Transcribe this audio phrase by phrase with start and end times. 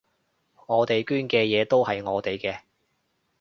[0.65, 2.61] 我哋捐嘅嘢都係我哋嘅